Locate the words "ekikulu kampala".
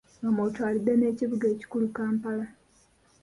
1.53-2.45